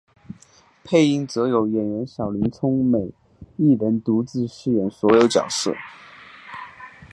[0.83, 3.13] 配音则由演员小林聪美
[3.57, 5.75] 一人独自饰演所有角色。